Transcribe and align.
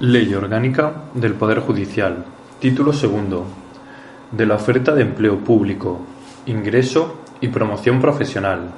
Ley 0.00 0.32
Orgánica 0.32 0.92
del 1.14 1.34
Poder 1.34 1.58
Judicial. 1.58 2.24
Título 2.60 2.92
segundo. 2.92 3.46
De 4.30 4.46
la 4.46 4.54
oferta 4.54 4.94
de 4.94 5.02
empleo 5.02 5.38
público, 5.38 6.02
ingreso 6.46 7.16
y 7.40 7.48
promoción 7.48 8.00
profesional. 8.00 8.70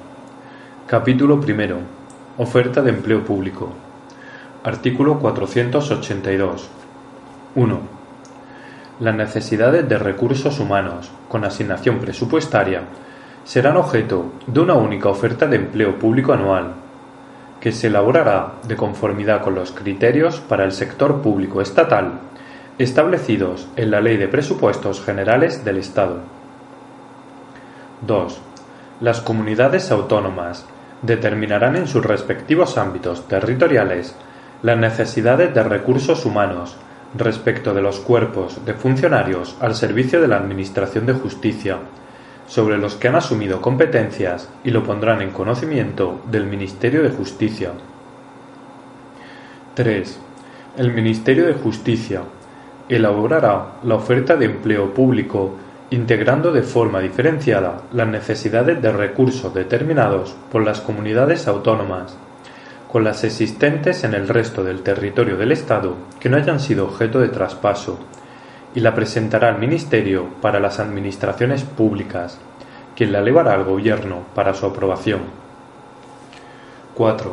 Capítulo 0.86 1.38
primero. 1.38 1.76
Oferta 2.38 2.80
de 2.80 2.92
empleo 2.92 3.22
público. 3.22 3.68
Artículo 4.64 5.18
482. 5.18 6.70
1. 7.54 7.80
Las 9.00 9.14
necesidades 9.14 9.86
de 9.86 9.98
recursos 9.98 10.58
humanos, 10.58 11.12
con 11.28 11.44
asignación 11.44 11.98
presupuestaria, 11.98 12.84
serán 13.44 13.76
objeto 13.76 14.32
de 14.46 14.60
una 14.60 14.72
única 14.72 15.10
oferta 15.10 15.46
de 15.46 15.56
empleo 15.56 15.98
público 15.98 16.32
anual 16.32 16.79
que 17.60 17.72
se 17.72 17.88
elaborará 17.88 18.54
de 18.66 18.76
conformidad 18.76 19.42
con 19.42 19.54
los 19.54 19.72
criterios 19.72 20.40
para 20.40 20.64
el 20.64 20.72
sector 20.72 21.20
público 21.20 21.60
estatal 21.60 22.20
establecidos 22.78 23.68
en 23.76 23.90
la 23.90 24.00
Ley 24.00 24.16
de 24.16 24.26
Presupuestos 24.26 25.04
Generales 25.04 25.66
del 25.66 25.76
Estado. 25.76 26.20
2. 28.06 28.40
Las 29.02 29.20
comunidades 29.20 29.90
autónomas 29.90 30.64
determinarán 31.02 31.76
en 31.76 31.86
sus 31.86 32.04
respectivos 32.04 32.78
ámbitos 32.78 33.28
territoriales 33.28 34.14
las 34.62 34.78
necesidades 34.78 35.54
de 35.54 35.62
recursos 35.62 36.24
humanos 36.24 36.76
respecto 37.14 37.74
de 37.74 37.82
los 37.82 38.00
cuerpos 38.00 38.64
de 38.64 38.72
funcionarios 38.72 39.56
al 39.60 39.74
servicio 39.74 40.20
de 40.20 40.28
la 40.28 40.36
Administración 40.36 41.04
de 41.04 41.12
Justicia 41.12 41.78
sobre 42.50 42.78
los 42.78 42.96
que 42.96 43.06
han 43.06 43.14
asumido 43.14 43.60
competencias 43.60 44.48
y 44.64 44.72
lo 44.72 44.82
pondrán 44.82 45.22
en 45.22 45.30
conocimiento 45.30 46.20
del 46.32 46.46
Ministerio 46.46 47.04
de 47.04 47.10
Justicia. 47.10 47.70
3. 49.74 50.18
El 50.76 50.92
Ministerio 50.92 51.46
de 51.46 51.54
Justicia 51.54 52.22
elaborará 52.88 53.74
la 53.84 53.94
oferta 53.94 54.34
de 54.34 54.46
empleo 54.46 54.92
público 54.92 55.54
integrando 55.90 56.50
de 56.50 56.62
forma 56.62 56.98
diferenciada 56.98 57.82
las 57.92 58.08
necesidades 58.08 58.82
de 58.82 58.90
recursos 58.90 59.54
determinados 59.54 60.34
por 60.50 60.64
las 60.64 60.80
comunidades 60.80 61.46
autónomas 61.46 62.16
con 62.90 63.04
las 63.04 63.22
existentes 63.22 64.02
en 64.02 64.14
el 64.14 64.26
resto 64.26 64.64
del 64.64 64.82
territorio 64.82 65.36
del 65.36 65.52
Estado 65.52 65.94
que 66.18 66.28
no 66.28 66.36
hayan 66.36 66.58
sido 66.58 66.86
objeto 66.86 67.20
de 67.20 67.28
traspaso 67.28 68.00
y 68.74 68.80
la 68.80 68.94
presentará 68.94 69.48
al 69.48 69.58
Ministerio 69.58 70.26
para 70.40 70.60
las 70.60 70.78
Administraciones 70.78 71.64
Públicas, 71.64 72.38
quien 72.94 73.12
la 73.12 73.18
elevará 73.18 73.54
al 73.54 73.64
Gobierno 73.64 74.18
para 74.34 74.54
su 74.54 74.66
aprobación. 74.66 75.20
4. 76.94 77.32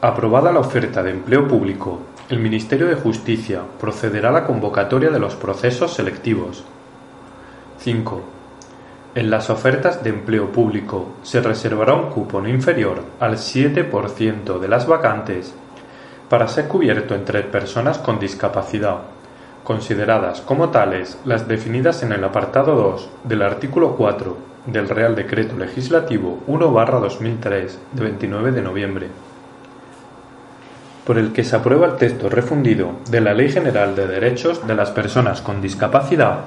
Aprobada 0.00 0.52
la 0.52 0.60
oferta 0.60 1.02
de 1.02 1.10
empleo 1.10 1.46
público, 1.46 2.00
el 2.28 2.38
Ministerio 2.40 2.86
de 2.86 2.96
Justicia 2.96 3.62
procederá 3.78 4.30
a 4.30 4.32
la 4.32 4.44
convocatoria 4.44 5.10
de 5.10 5.18
los 5.18 5.36
procesos 5.36 5.94
selectivos. 5.94 6.64
5. 7.78 8.22
En 9.14 9.30
las 9.30 9.48
ofertas 9.48 10.02
de 10.02 10.10
empleo 10.10 10.50
público 10.50 11.12
se 11.22 11.40
reservará 11.40 11.94
un 11.94 12.10
cupo 12.10 12.46
inferior 12.46 13.02
al 13.20 13.36
7% 13.36 14.58
de 14.58 14.68
las 14.68 14.86
vacantes 14.86 15.54
para 16.28 16.48
ser 16.48 16.68
cubierto 16.68 17.14
entre 17.14 17.42
personas 17.42 17.98
con 17.98 18.18
discapacidad 18.18 18.98
consideradas 19.66 20.42
como 20.42 20.70
tales 20.70 21.18
las 21.24 21.48
definidas 21.48 22.04
en 22.04 22.12
el 22.12 22.22
apartado 22.22 22.76
2 22.76 23.10
del 23.24 23.42
artículo 23.42 23.96
4 23.96 24.36
del 24.66 24.88
Real 24.88 25.16
Decreto 25.16 25.56
Legislativo 25.56 26.38
1-2003 26.46 27.72
de 27.90 28.00
29 28.00 28.52
de 28.52 28.62
noviembre, 28.62 29.08
por 31.04 31.18
el 31.18 31.32
que 31.32 31.42
se 31.42 31.56
aprueba 31.56 31.88
el 31.88 31.96
texto 31.96 32.28
refundido 32.28 32.92
de 33.10 33.20
la 33.20 33.34
Ley 33.34 33.50
General 33.50 33.96
de 33.96 34.06
Derechos 34.06 34.64
de 34.68 34.76
las 34.76 34.92
Personas 34.92 35.42
con 35.42 35.60
Discapacidad 35.60 36.44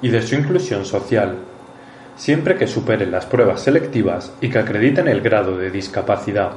y 0.00 0.10
de 0.10 0.22
su 0.22 0.36
inclusión 0.36 0.84
social, 0.84 1.38
siempre 2.16 2.54
que 2.54 2.68
superen 2.68 3.10
las 3.10 3.26
pruebas 3.26 3.62
selectivas 3.62 4.32
y 4.40 4.48
que 4.48 4.60
acrediten 4.60 5.08
el 5.08 5.22
grado 5.22 5.56
de 5.56 5.72
discapacidad 5.72 6.52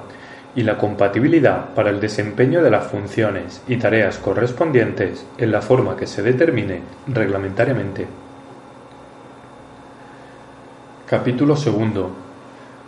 y 0.55 0.63
la 0.63 0.77
compatibilidad 0.77 1.73
para 1.73 1.89
el 1.89 1.99
desempeño 1.99 2.61
de 2.61 2.69
las 2.69 2.87
funciones 2.87 3.61
y 3.67 3.77
tareas 3.77 4.17
correspondientes 4.17 5.25
en 5.37 5.51
la 5.51 5.61
forma 5.61 5.95
que 5.95 6.07
se 6.07 6.21
determine 6.21 6.81
reglamentariamente. 7.07 8.07
Capítulo 11.07 11.55
segundo. 11.55 12.11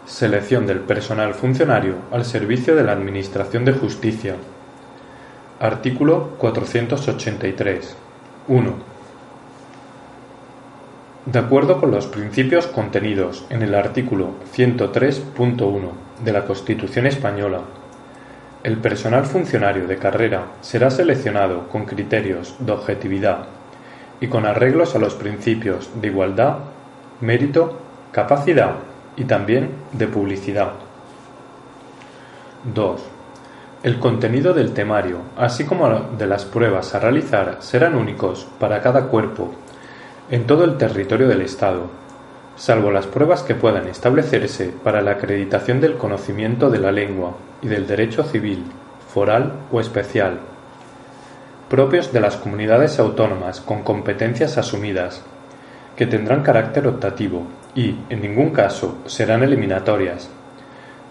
Selección 0.05 0.67
del 0.67 0.81
personal 0.81 1.33
funcionario 1.33 1.95
al 2.11 2.25
servicio 2.25 2.75
de 2.75 2.83
la 2.83 2.91
Administración 2.91 3.65
de 3.65 3.73
Justicia. 3.73 4.35
Artículo 5.59 6.35
483. 6.37 7.95
1 8.47 8.94
de 11.25 11.39
acuerdo 11.39 11.79
con 11.79 11.89
los 11.89 12.05
principios 12.05 12.67
contenidos 12.67 13.45
en 13.49 13.63
el 13.63 13.73
artículo 13.73 14.35
103.1 14.55 15.89
de 16.23 16.31
la 16.31 16.45
Constitución 16.45 17.07
española, 17.07 17.61
el 18.63 18.77
personal 18.77 19.25
funcionario 19.25 19.87
de 19.87 19.97
carrera 19.97 20.45
será 20.61 20.91
seleccionado 20.91 21.67
con 21.69 21.85
criterios 21.85 22.55
de 22.59 22.71
objetividad 22.71 23.45
y 24.21 24.27
con 24.27 24.45
arreglos 24.45 24.95
a 24.95 24.99
los 24.99 25.15
principios 25.15 25.89
de 25.99 26.09
igualdad, 26.09 26.57
mérito, 27.21 27.79
capacidad 28.11 28.75
y 29.17 29.23
también 29.23 29.71
de 29.93 30.07
publicidad. 30.07 30.73
2. 32.71 33.01
El 33.81 33.99
contenido 33.99 34.53
del 34.53 34.73
temario, 34.73 35.21
así 35.37 35.65
como 35.65 35.89
de 35.89 36.27
las 36.27 36.45
pruebas 36.45 36.93
a 36.93 36.99
realizar, 36.99 37.57
serán 37.61 37.95
únicos 37.95 38.47
para 38.59 38.81
cada 38.81 39.07
cuerpo 39.07 39.55
en 40.29 40.47
todo 40.47 40.63
el 40.63 40.77
territorio 40.77 41.27
del 41.27 41.41
Estado, 41.41 41.87
salvo 42.55 42.91
las 42.91 43.05
pruebas 43.05 43.43
que 43.43 43.53
puedan 43.53 43.87
establecerse 43.87 44.73
para 44.83 45.01
la 45.01 45.11
acreditación 45.11 45.81
del 45.81 45.97
conocimiento 45.97 46.69
de 46.69 46.79
la 46.79 46.91
lengua 46.91 47.35
y 47.61 47.67
del 47.67 47.85
derecho 47.85 48.23
civil, 48.23 48.63
foral 49.13 49.53
o 49.71 49.79
especial, 49.79 50.39
propios 51.69 52.11
de 52.11 52.21
las 52.21 52.37
comunidades 52.37 52.97
autónomas 52.99 53.61
con 53.61 53.83
competencias 53.83 54.57
asumidas, 54.57 55.21
que 55.95 56.07
tendrán 56.07 56.43
carácter 56.43 56.87
optativo 56.87 57.43
y, 57.75 57.95
en 58.09 58.21
ningún 58.21 58.49
caso, 58.49 58.97
serán 59.05 59.43
eliminatorias, 59.43 60.29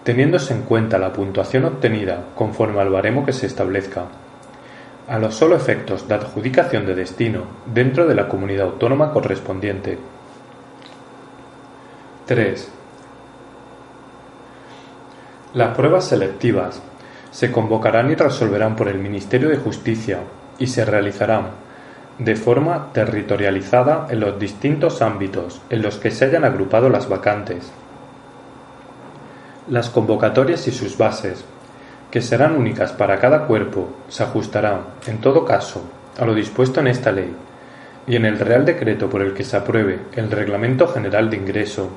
teniéndose 0.03 0.53
en 0.53 0.63
cuenta 0.63 0.99
la 0.99 1.13
puntuación 1.13 1.65
obtenida 1.65 2.25
conforme 2.35 2.81
al 2.81 2.89
baremo 2.89 3.25
que 3.25 3.33
se 3.33 3.47
establezca 3.47 4.03
a 5.07 5.19
los 5.19 5.35
solo 5.35 5.55
efectos 5.55 6.07
de 6.07 6.15
adjudicación 6.15 6.85
de 6.85 6.95
destino 6.95 7.43
dentro 7.65 8.07
de 8.07 8.15
la 8.15 8.27
comunidad 8.27 8.67
autónoma 8.67 9.11
correspondiente. 9.11 9.97
3. 12.25 12.71
Las 15.53 15.75
pruebas 15.75 16.05
selectivas 16.05 16.81
se 17.31 17.51
convocarán 17.51 18.09
y 18.11 18.15
resolverán 18.15 18.75
por 18.75 18.87
el 18.87 18.97
Ministerio 18.97 19.49
de 19.49 19.57
Justicia 19.57 20.19
y 20.57 20.67
se 20.67 20.85
realizarán 20.85 21.49
de 22.17 22.35
forma 22.35 22.91
territorializada 22.93 24.07
en 24.09 24.21
los 24.21 24.39
distintos 24.39 25.01
ámbitos 25.01 25.61
en 25.69 25.81
los 25.81 25.97
que 25.97 26.11
se 26.11 26.25
hayan 26.25 26.45
agrupado 26.45 26.89
las 26.89 27.09
vacantes. 27.09 27.71
Las 29.67 29.89
convocatorias 29.89 30.67
y 30.67 30.71
sus 30.71 30.97
bases 30.97 31.43
que 32.15 32.21
serán 32.21 32.55
únicas 32.55 32.93
para 32.93 33.19
cada 33.19 33.45
cuerpo, 33.45 33.89
se 34.07 34.23
ajustarán, 34.23 34.83
en 35.05 35.17
todo 35.17 35.43
caso, 35.43 35.81
a 36.17 36.23
lo 36.23 36.33
dispuesto 36.33 36.79
en 36.79 36.87
esta 36.87 37.11
ley 37.11 37.35
y 38.07 38.15
en 38.15 38.23
el 38.23 38.39
Real 38.39 38.63
Decreto 38.63 39.09
por 39.09 39.21
el 39.21 39.33
que 39.33 39.43
se 39.43 39.57
apruebe 39.57 39.99
el 40.13 40.31
Reglamento 40.31 40.87
General 40.87 41.29
de 41.29 41.35
Ingreso, 41.35 41.89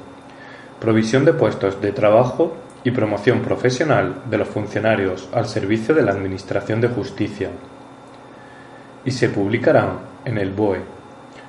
provisión 0.81 1.25
de 1.25 1.35
puestos 1.35 1.81
de 1.81 1.93
trabajo 1.93 2.57
y 2.83 2.91
promoción 2.91 3.43
profesional 3.43 4.23
de 4.29 4.39
los 4.39 4.49
funcionarios 4.49 5.29
al 5.33 5.47
servicio 5.47 5.95
de 5.95 6.03
la 6.03 6.11
Administración 6.11 6.81
de 6.81 6.89
Justicia, 6.89 7.51
y 9.05 9.13
se 9.13 9.29
publicarán 9.29 10.01
en 10.25 10.39
el 10.39 10.51
BOE 10.51 10.81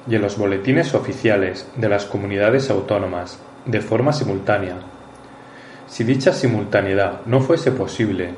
y 0.08 0.14
en 0.14 0.22
los 0.22 0.38
boletines 0.38 0.94
oficiales 0.94 1.68
de 1.76 1.90
las 1.90 2.06
comunidades 2.06 2.70
autónomas 2.70 3.40
de 3.66 3.82
forma 3.82 4.14
simultánea. 4.14 4.76
Si 5.88 6.04
dicha 6.04 6.34
simultaneidad 6.34 7.22
no 7.26 7.42
fuese 7.42 7.72
posible 7.72 8.36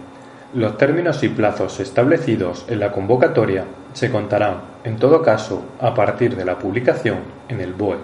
los 0.53 0.77
términos 0.77 1.23
y 1.23 1.29
plazos 1.29 1.79
establecidos 1.79 2.65
en 2.67 2.79
la 2.79 2.91
convocatoria 2.91 3.63
se 3.93 4.11
contarán, 4.11 4.61
en 4.83 4.97
todo 4.97 5.21
caso, 5.21 5.63
a 5.79 5.93
partir 5.93 6.35
de 6.35 6.43
la 6.43 6.59
publicación 6.59 7.19
en 7.47 7.61
el 7.61 7.73
BOE. 7.73 7.97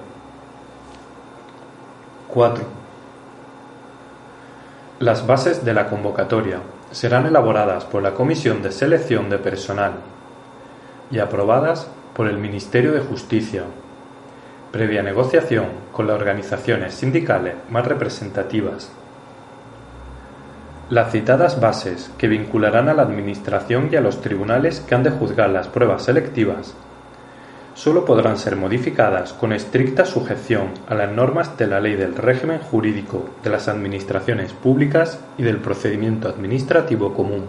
4. 2.30 2.64
Las 5.00 5.28
bases 5.28 5.66
de 5.66 5.74
la 5.74 5.90
convocatoria 5.90 6.60
serán 6.92 7.26
elaboradas 7.26 7.84
por 7.84 8.02
la 8.02 8.14
Comisión 8.14 8.62
de 8.62 8.72
Selección 8.72 9.30
de 9.30 9.40
Personal 9.40 9.94
y 11.12 11.20
aprobadas 11.20 11.88
por 12.14 12.28
el 12.28 12.38
Ministerio 12.38 12.94
de 12.94 13.02
Justicia, 13.02 13.64
previa 14.72 15.04
negociación 15.04 15.66
con 15.92 16.08
las 16.08 16.16
organizaciones 16.16 16.94
sindicales 16.94 17.56
más 17.70 17.86
representativas 17.86 18.92
Las 20.90 21.12
citadas 21.12 21.60
bases, 21.60 22.12
que 22.18 22.30
vincularán 22.30 22.88
a 22.88 22.94
la 22.94 23.02
Administración 23.02 23.90
y 23.92 23.98
a 23.98 24.02
los 24.02 24.22
tribunales 24.22 24.80
que 24.80 24.96
han 24.96 25.04
de 25.04 25.10
juzgar 25.10 25.50
las 25.50 25.68
pruebas 25.68 26.04
selectivas, 26.04 26.76
sólo 27.74 28.06
podrán 28.06 28.38
ser 28.38 28.56
modificadas 28.56 29.34
con 29.34 29.52
estricta 29.52 30.06
sujeción 30.06 30.70
a 30.88 30.96
las 30.96 31.12
normas 31.12 31.58
de 31.58 31.68
la 31.68 31.82
Ley 31.82 31.96
del 31.96 32.16
Régimen 32.16 32.60
Jurídico 32.60 33.30
de 33.44 33.50
las 33.50 33.68
Administraciones 33.68 34.54
Públicas 34.54 35.20
y 35.38 35.44
del 35.44 35.58
Procedimiento 35.58 36.30
Administrativo 36.30 37.14
Común. 37.14 37.48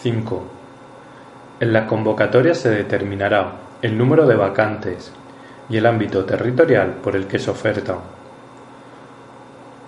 5. 0.00 0.42
En 1.60 1.72
la 1.72 1.86
convocatoria 1.86 2.54
se 2.54 2.68
determinará 2.68 3.52
el 3.80 3.96
número 3.96 4.26
de 4.26 4.36
vacantes 4.36 5.10
y 5.70 5.78
el 5.78 5.86
ámbito 5.86 6.26
territorial 6.26 6.96
por 7.02 7.16
el 7.16 7.26
que 7.26 7.38
se 7.38 7.50
ofertan. 7.50 8.17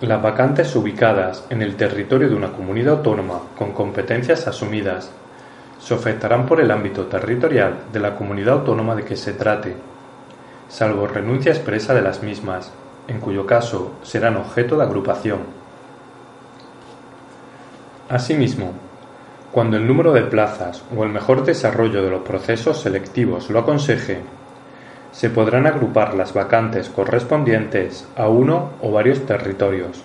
Las 0.01 0.19
vacantes 0.19 0.75
ubicadas 0.75 1.45
en 1.51 1.61
el 1.61 1.75
territorio 1.75 2.27
de 2.27 2.33
una 2.33 2.51
comunidad 2.51 2.95
autónoma 2.95 3.39
con 3.55 3.71
competencias 3.71 4.47
asumidas 4.47 5.11
se 5.79 5.93
ofertarán 5.93 6.47
por 6.47 6.59
el 6.59 6.71
ámbito 6.71 7.05
territorial 7.05 7.83
de 7.93 7.99
la 7.99 8.15
comunidad 8.15 8.55
autónoma 8.55 8.95
de 8.95 9.05
que 9.05 9.15
se 9.15 9.33
trate, 9.33 9.75
salvo 10.69 11.05
renuncia 11.05 11.51
expresa 11.51 11.93
de 11.93 12.01
las 12.01 12.23
mismas, 12.23 12.71
en 13.07 13.19
cuyo 13.19 13.45
caso 13.45 13.91
serán 14.01 14.37
objeto 14.37 14.75
de 14.75 14.83
agrupación. 14.85 15.41
Asimismo, 18.09 18.73
cuando 19.51 19.77
el 19.77 19.85
número 19.85 20.13
de 20.13 20.23
plazas 20.23 20.83
o 20.97 21.03
el 21.03 21.11
mejor 21.11 21.45
desarrollo 21.45 22.01
de 22.01 22.09
los 22.09 22.23
procesos 22.23 22.81
selectivos 22.81 23.51
lo 23.51 23.59
aconseje, 23.59 24.21
se 25.11 25.29
podrán 25.29 25.67
agrupar 25.67 26.13
las 26.13 26.33
vacantes 26.33 26.89
correspondientes 26.89 28.07
a 28.15 28.27
uno 28.27 28.71
o 28.81 28.91
varios 28.91 29.25
territorios. 29.25 30.03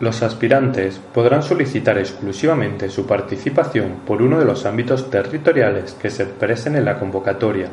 Los 0.00 0.22
aspirantes 0.22 1.00
podrán 1.14 1.42
solicitar 1.42 1.98
exclusivamente 1.98 2.88
su 2.88 3.06
participación 3.06 4.00
por 4.06 4.20
uno 4.20 4.38
de 4.38 4.44
los 4.44 4.66
ámbitos 4.66 5.10
territoriales 5.10 5.92
que 5.94 6.10
se 6.10 6.24
expresen 6.24 6.74
en 6.74 6.84
la 6.84 6.98
convocatoria 6.98 7.68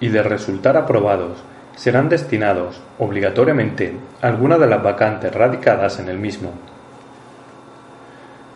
y 0.00 0.08
de 0.08 0.22
resultar 0.22 0.76
aprobados 0.76 1.38
serán 1.76 2.08
destinados 2.08 2.80
obligatoriamente 2.98 3.94
a 4.22 4.28
alguna 4.28 4.58
de 4.58 4.66
las 4.66 4.82
vacantes 4.82 5.32
radicadas 5.32 6.00
en 6.00 6.08
el 6.08 6.18
mismo. 6.18 6.52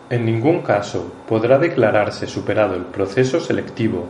En 0.09 0.25
ningún 0.25 0.61
caso 0.61 1.13
podrá 1.29 1.57
declararse 1.57 2.27
superado 2.27 2.75
el 2.75 2.83
proceso 2.83 3.39
selectivo 3.39 4.07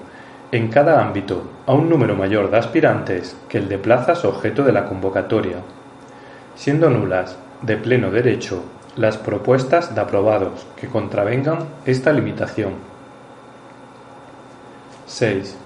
en 0.52 0.68
cada 0.68 1.02
ámbito 1.02 1.44
a 1.66 1.74
un 1.74 1.90
número 1.90 2.16
mayor 2.16 2.52
de 2.52 2.58
aspirantes 2.58 3.38
que 3.48 3.58
el 3.58 3.70
de 3.70 3.78
plazas 3.78 4.26
objeto 4.26 4.64
de 4.64 4.74
la 4.74 4.86
convocatoria, 4.86 5.58
siendo 6.56 6.90
nulas 6.90 7.38
de 7.62 7.78
pleno 7.78 8.12
derecho 8.12 8.64
las 8.96 9.18
propuestas 9.18 9.96
de 9.96 10.02
aprobados 10.02 10.66
que 10.76 10.88
contravengan 10.88 11.60
esta 11.86 12.12
limitación. 12.12 12.74
6. 15.06 15.58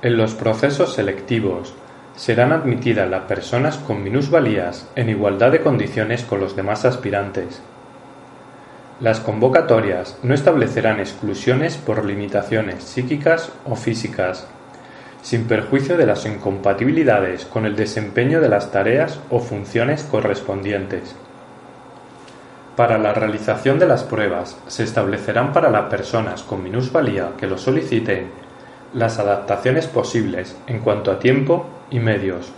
En 0.00 0.16
los 0.16 0.34
procesos 0.34 0.94
selectivos 0.94 1.74
serán 2.14 2.52
admitidas 2.52 3.08
las 3.10 3.24
personas 3.24 3.76
con 3.76 4.02
minusvalías 4.02 4.88
en 4.96 5.10
igualdad 5.10 5.52
de 5.52 5.60
condiciones 5.60 6.24
con 6.24 6.40
los 6.40 6.56
demás 6.56 6.86
aspirantes. 6.86 7.60
Las 8.98 9.20
convocatorias 9.20 10.18
no 10.22 10.32
establecerán 10.32 11.00
exclusiones 11.00 11.76
por 11.76 12.04
limitaciones 12.04 12.82
psíquicas 12.82 13.52
o 13.66 13.76
físicas 13.76 14.46
sin 15.26 15.48
perjuicio 15.48 15.96
de 15.96 16.06
las 16.06 16.24
incompatibilidades 16.24 17.46
con 17.46 17.66
el 17.66 17.74
desempeño 17.74 18.40
de 18.40 18.48
las 18.48 18.70
tareas 18.70 19.18
o 19.28 19.40
funciones 19.40 20.04
correspondientes. 20.04 21.16
Para 22.76 22.96
la 22.96 23.12
realización 23.12 23.78
de 23.78 23.86
las 23.86 24.04
pruebas 24.04 24.56
se 24.68 24.84
establecerán 24.84 25.52
para 25.52 25.68
las 25.68 25.90
personas 25.90 26.42
con 26.44 26.62
minusvalía 26.62 27.32
que 27.36 27.48
lo 27.48 27.58
soliciten 27.58 28.30
las 28.94 29.18
adaptaciones 29.18 29.88
posibles 29.88 30.56
en 30.68 30.78
cuanto 30.78 31.10
a 31.10 31.18
tiempo 31.18 31.66
y 31.90 31.98
medios. 31.98 32.52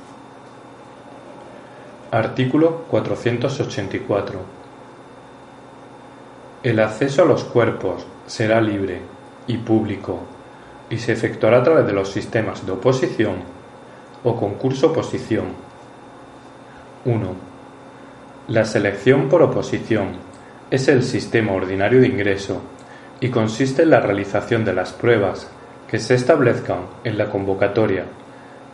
Artículo 2.11 2.85
484. 2.91 4.58
El 6.63 6.81
acceso 6.81 7.23
a 7.23 7.25
los 7.25 7.45
cuerpos 7.45 8.05
será 8.27 8.61
libre 8.61 9.01
y 9.47 9.59
público 9.59 10.19
y 10.91 10.99
se 10.99 11.13
efectuará 11.13 11.59
a 11.59 11.63
través 11.63 11.87
de 11.87 11.93
los 11.93 12.11
sistemas 12.11 12.67
de 12.67 12.73
oposición 12.73 13.37
o 14.25 14.35
concurso-oposición. 14.35 15.47
1. 17.05 17.29
La 18.49 18.65
selección 18.65 19.29
por 19.29 19.43
oposición 19.43 20.17
es 20.69 20.89
el 20.89 21.05
sistema 21.05 21.53
ordinario 21.53 22.01
de 22.01 22.09
ingreso 22.09 22.61
y 23.21 23.29
consiste 23.29 23.83
en 23.83 23.91
la 23.91 24.01
realización 24.01 24.65
de 24.65 24.75
las 24.75 24.93
pruebas 24.93 25.49
que 25.87 26.01
se 26.01 26.17
establezcan 26.17 26.81
en 27.05 27.19
la 27.19 27.31
convocatoria 27.31 28.05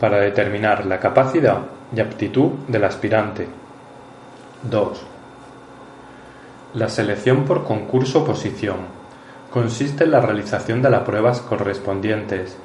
para 0.01 0.21
determinar 0.21 0.87
la 0.87 0.99
capacidad 0.99 1.59
y 1.95 2.01
aptitud 2.01 2.51
del 2.67 2.85
aspirante. 2.85 3.47
2. 4.63 5.14
La 6.75 6.89
selección 6.89 7.45
por 7.45 7.63
concurso-oposición 7.63 8.79
consiste 9.53 10.03
en 10.03 10.11
la 10.11 10.21
realización 10.21 10.83
de 10.83 10.91
las 10.91 11.03
pruebas 11.03 11.41
correspondientes 11.41 12.57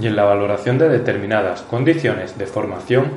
y 0.00 0.08
en 0.08 0.16
la 0.16 0.24
valoración 0.24 0.78
de 0.78 0.88
determinadas 0.88 1.62
condiciones 1.62 2.36
de 2.36 2.46
formación, 2.46 3.12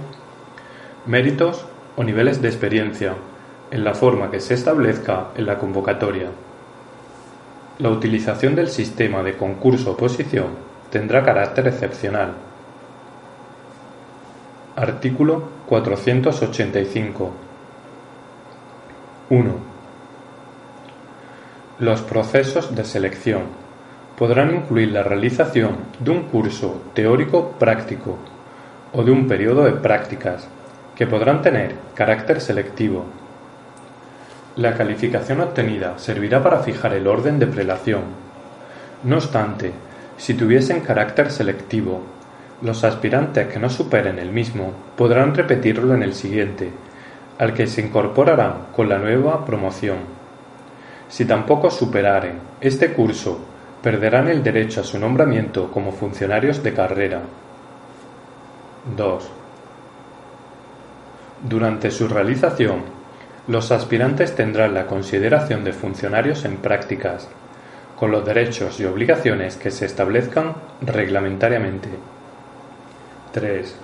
méritos 1.07 1.65
o 1.95 2.03
niveles 2.03 2.43
de 2.43 2.49
experiencia, 2.49 3.15
en 3.71 3.83
la 3.83 3.95
forma 3.95 4.29
que 4.29 4.39
se 4.39 4.53
establezca 4.53 5.29
en 5.35 5.47
la 5.47 5.57
convocatoria. 5.57 6.27
La 7.79 7.89
utilización 7.89 8.53
del 8.53 8.69
sistema 8.69 9.23
de 9.23 9.35
concurso-oposición 9.35 10.49
tendrá 10.91 11.23
carácter 11.23 11.69
excepcional. 11.69 12.33
Artículo 14.75 15.41
485. 15.65 17.31
1. 19.31 19.74
Los 21.77 22.01
procesos 22.01 22.73
de 22.73 22.85
selección 22.85 23.41
podrán 24.17 24.55
incluir 24.55 24.93
la 24.93 25.03
realización 25.03 25.75
de 25.99 26.09
un 26.09 26.21
curso 26.23 26.83
teórico 26.93 27.51
práctico 27.59 28.17
o 28.93 29.03
de 29.03 29.11
un 29.11 29.27
periodo 29.27 29.65
de 29.65 29.73
prácticas 29.73 30.47
que 30.95 31.05
podrán 31.05 31.41
tener 31.41 31.75
carácter 31.93 32.39
selectivo. 32.39 33.03
La 34.55 34.73
calificación 34.77 35.41
obtenida 35.41 35.97
servirá 35.97 36.41
para 36.41 36.59
fijar 36.59 36.93
el 36.93 37.07
orden 37.07 37.39
de 37.39 37.47
prelación. 37.47 38.03
No 39.03 39.17
obstante, 39.17 39.73
si 40.15 40.33
tuviesen 40.33 40.79
carácter 40.79 41.29
selectivo, 41.29 42.03
los 42.61 42.85
aspirantes 42.85 43.49
que 43.49 43.59
no 43.59 43.69
superen 43.69 44.17
el 44.17 44.31
mismo 44.31 44.71
podrán 44.95 45.35
repetirlo 45.35 45.93
en 45.93 46.03
el 46.03 46.13
siguiente, 46.13 46.71
al 47.37 47.53
que 47.53 47.67
se 47.67 47.81
incorporarán 47.81 48.67
con 48.73 48.87
la 48.87 48.97
nueva 48.97 49.43
promoción. 49.43 50.24
Si 51.07 51.25
tampoco 51.25 51.69
superaren 51.69 52.39
este 52.61 52.93
curso, 52.93 53.39
perderán 53.81 54.27
el 54.27 54.41
derecho 54.41 54.81
a 54.81 54.83
su 54.83 54.97
nombramiento 54.99 55.69
como 55.71 55.91
funcionarios 55.91 56.63
de 56.63 56.73
carrera. 56.73 57.21
2. 58.97 59.31
Durante 61.47 61.91
su 61.91 62.07
realización, 62.07 62.81
los 63.47 63.71
aspirantes 63.71 64.35
tendrán 64.35 64.73
la 64.73 64.87
consideración 64.87 65.63
de 65.63 65.73
funcionarios 65.73 66.45
en 66.45 66.57
prácticas, 66.57 67.29
con 67.95 68.11
los 68.11 68.25
derechos 68.25 68.79
y 68.79 68.85
obligaciones 68.85 69.55
que 69.55 69.69
se 69.69 69.85
establezcan 69.85 70.55
reglamentariamente. 70.81 71.89
3. 73.31 73.75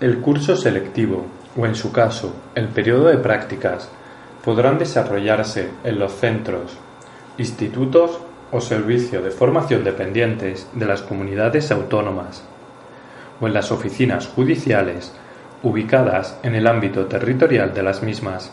El 0.00 0.18
curso 0.20 0.56
selectivo, 0.56 1.26
o 1.56 1.64
en 1.64 1.76
su 1.76 1.92
caso, 1.92 2.34
el 2.56 2.68
periodo 2.68 3.06
de 3.06 3.18
prácticas, 3.18 3.88
podrán 4.44 4.78
desarrollarse 4.78 5.70
en 5.84 5.98
los 5.98 6.12
centros, 6.12 6.76
institutos 7.38 8.18
o 8.50 8.60
servicios 8.60 9.24
de 9.24 9.30
formación 9.30 9.84
dependientes 9.84 10.68
de 10.74 10.84
las 10.86 11.00
comunidades 11.02 11.70
autónomas 11.70 12.42
o 13.40 13.46
en 13.46 13.54
las 13.54 13.72
oficinas 13.72 14.28
judiciales 14.28 15.14
ubicadas 15.62 16.38
en 16.42 16.54
el 16.54 16.66
ámbito 16.66 17.06
territorial 17.06 17.72
de 17.72 17.82
las 17.82 18.02
mismas. 18.02 18.52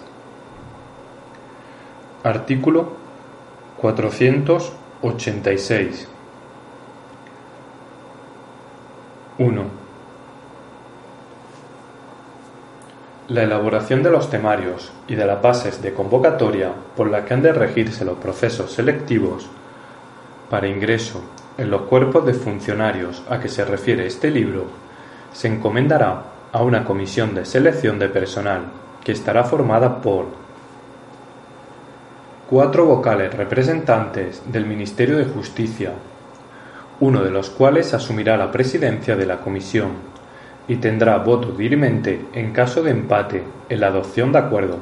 Artículo 2.23 2.93
486. 3.77 6.07
1. 9.37 9.78
La 13.29 13.43
elaboración 13.43 14.01
de 14.01 14.09
los 14.09 14.31
temarios 14.31 14.91
y 15.07 15.13
de 15.13 15.25
las 15.25 15.39
bases 15.39 15.83
de 15.83 15.93
convocatoria 15.93 16.71
por 16.95 17.11
las 17.11 17.25
que 17.25 17.35
han 17.35 17.43
de 17.43 17.53
regirse 17.53 18.03
los 18.03 18.17
procesos 18.17 18.71
selectivos 18.71 19.47
para 20.49 20.67
ingreso 20.67 21.21
en 21.59 21.69
los 21.69 21.83
cuerpos 21.83 22.25
de 22.25 22.33
funcionarios 22.33 23.21
a 23.29 23.39
que 23.39 23.47
se 23.47 23.63
refiere 23.63 24.07
este 24.07 24.31
libro 24.31 24.65
se 25.31 25.47
encomendará 25.47 26.23
a 26.51 26.63
una 26.63 26.83
comisión 26.83 27.35
de 27.35 27.45
selección 27.45 27.99
de 27.99 28.09
personal 28.09 28.63
que 29.03 29.11
estará 29.11 29.43
formada 29.43 30.01
por 30.01 30.25
cuatro 32.49 32.85
vocales 32.85 33.31
representantes 33.31 34.41
del 34.51 34.65
Ministerio 34.65 35.17
de 35.17 35.25
Justicia, 35.25 35.91
uno 36.99 37.23
de 37.23 37.29
los 37.29 37.51
cuales 37.51 37.93
asumirá 37.93 38.37
la 38.37 38.51
presidencia 38.51 39.15
de 39.15 39.27
la 39.27 39.37
comisión 39.37 40.18
y 40.69 40.77
tendrá 40.77 41.17
voto 41.17 41.51
dirimente 41.51 42.21
en 42.31 42.53
caso 42.53 42.83
de 42.83 42.91
empate 42.91 43.43
en 43.67 43.79
la 43.81 43.87
adopción 43.87 44.31
de 44.31 44.37
acuerdos. 44.37 44.79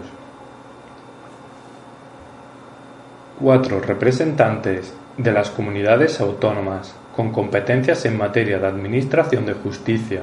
Cuatro 3.39 3.79
representantes 3.79 4.93
de 5.17 5.31
las 5.31 5.49
comunidades 5.49 6.19
autónomas 6.19 6.93
con 7.15 7.31
competencias 7.31 8.05
en 8.05 8.17
materia 8.17 8.59
de 8.59 8.67
administración 8.67 9.45
de 9.45 9.53
justicia, 9.53 10.21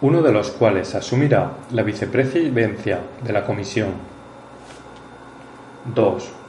uno 0.00 0.22
de 0.22 0.32
los 0.32 0.50
cuales 0.50 0.94
asumirá 0.94 1.52
la 1.72 1.82
vicepresidencia 1.82 3.00
de 3.22 3.32
la 3.32 3.44
Comisión. 3.44 3.90
2. 5.94 6.39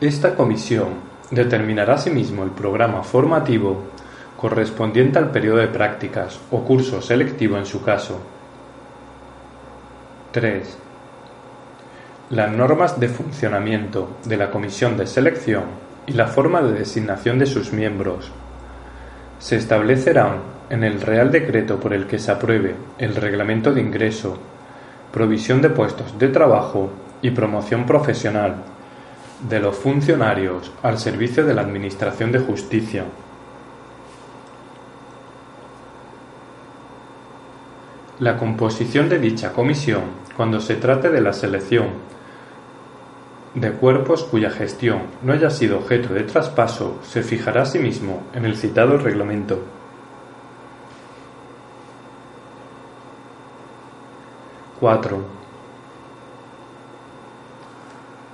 Esta 0.00 0.36
comisión 0.36 0.90
determinará 1.32 1.94
asimismo 1.94 2.44
el 2.44 2.50
programa 2.50 3.02
formativo 3.02 3.82
correspondiente 4.36 5.18
al 5.18 5.32
periodo 5.32 5.56
de 5.56 5.66
prácticas 5.66 6.38
o 6.52 6.62
curso 6.62 7.02
selectivo 7.02 7.58
en 7.58 7.66
su 7.66 7.82
caso. 7.82 8.20
3. 10.30 10.78
Las 12.30 12.52
normas 12.52 13.00
de 13.00 13.08
funcionamiento 13.08 14.18
de 14.24 14.36
la 14.36 14.52
comisión 14.52 14.96
de 14.96 15.08
selección 15.08 15.64
y 16.06 16.12
la 16.12 16.28
forma 16.28 16.62
de 16.62 16.78
designación 16.78 17.40
de 17.40 17.46
sus 17.46 17.72
miembros 17.72 18.30
se 19.40 19.56
establecerán 19.56 20.36
en 20.70 20.84
el 20.84 21.00
Real 21.00 21.32
Decreto 21.32 21.80
por 21.80 21.92
el 21.92 22.06
que 22.06 22.20
se 22.20 22.30
apruebe 22.30 22.76
el 22.98 23.16
reglamento 23.16 23.74
de 23.74 23.80
ingreso, 23.80 24.38
provisión 25.12 25.60
de 25.60 25.70
puestos 25.70 26.16
de 26.20 26.28
trabajo 26.28 26.90
y 27.20 27.32
promoción 27.32 27.84
profesional 27.84 28.77
de 29.40 29.60
los 29.60 29.76
funcionarios 29.76 30.72
al 30.82 30.98
servicio 30.98 31.44
de 31.44 31.54
la 31.54 31.62
Administración 31.62 32.32
de 32.32 32.40
Justicia. 32.40 33.04
La 38.18 38.36
composición 38.36 39.08
de 39.08 39.18
dicha 39.18 39.52
comisión, 39.52 40.02
cuando 40.36 40.60
se 40.60 40.74
trate 40.74 41.10
de 41.10 41.20
la 41.20 41.32
selección 41.32 42.08
de 43.54 43.72
cuerpos 43.72 44.24
cuya 44.24 44.50
gestión 44.50 45.02
no 45.22 45.32
haya 45.32 45.50
sido 45.50 45.78
objeto 45.78 46.14
de 46.14 46.24
traspaso, 46.24 46.98
se 47.02 47.22
fijará 47.22 47.62
asimismo 47.62 48.22
en 48.34 48.44
el 48.44 48.56
citado 48.56 48.98
reglamento. 48.98 49.62
4. 54.80 55.37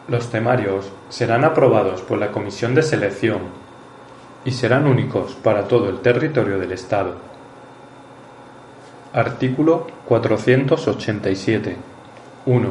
Los 0.06 0.30
temarios 0.30 0.90
serán 1.08 1.44
aprobados 1.44 2.02
por 2.02 2.18
la 2.18 2.30
Comisión 2.30 2.74
de 2.74 2.82
Selección 2.82 3.38
y 4.44 4.50
serán 4.50 4.86
únicos 4.86 5.34
para 5.34 5.66
todo 5.66 5.88
el 5.88 6.00
territorio 6.00 6.58
del 6.58 6.72
Estado. 6.72 7.14
Artículo 9.14 9.86
487. 10.04 11.76
1. 12.46 12.68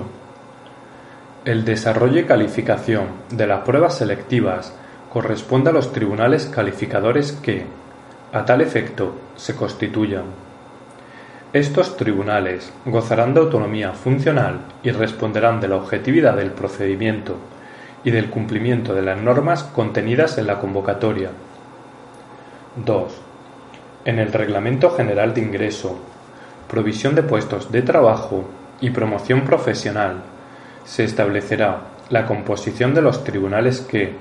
El 1.46 1.66
desarrollo 1.66 2.20
y 2.20 2.26
calificación 2.26 3.08
de 3.32 3.48
las 3.48 3.62
pruebas 3.62 3.98
selectivas 3.98 4.74
corresponde 5.12 5.72
a 5.72 5.74
los 5.74 5.92
tribunales 5.92 6.46
calificadores 6.46 7.32
que, 7.32 7.66
a 8.32 8.46
tal 8.46 8.62
efecto, 8.62 9.16
se 9.36 9.56
constituyan. 9.56 10.26
Estos 11.54 11.98
tribunales 11.98 12.74
gozarán 12.84 13.36
de 13.36 13.42
autonomía 13.42 13.92
funcional 13.92 14.62
y 14.82 14.90
responderán 14.90 15.62
de 15.62 15.68
la 15.68 15.76
objetividad 15.76 16.36
del 16.36 16.50
procedimiento 16.50 17.36
y 18.04 18.10
del 18.10 18.32
cumplimiento 18.32 18.96
de 18.96 19.04
las 19.04 19.20
normas 19.20 19.64
contenidas 19.64 20.40
en 20.40 20.48
la 20.48 20.60
convocatoria. 20.60 21.30
2. 22.84 23.14
En 24.06 24.18
el 24.18 24.34
Reglamento 24.34 24.90
General 24.90 25.36
de 25.36 25.42
Ingreso, 25.42 26.00
provisión 26.68 27.14
de 27.14 27.22
puestos 27.22 27.72
de 27.72 27.84
trabajo 27.84 28.46
y 28.82 28.90
promoción 28.90 29.42
profesional, 29.42 30.24
se 30.86 31.04
establecerá 31.04 31.82
la 32.10 32.26
composición 32.26 32.96
de 32.96 33.04
los 33.04 33.24
tribunales 33.24 33.82
que, 33.82 34.16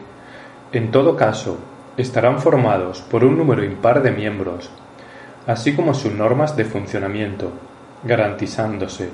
en 0.73 0.91
todo 0.91 1.17
caso, 1.17 1.57
estarán 1.97 2.41
formados 2.41 3.01
por 3.01 3.25
un 3.25 3.39
número 3.39 3.65
impar 3.65 4.03
de 4.03 4.11
miembros 4.11 4.71
así 5.47 5.75
como 5.75 5.95
sus 5.95 6.13
normas 6.13 6.57
de 6.57 6.65
funcionamiento, 6.65 7.53
garantizándose 8.05 9.11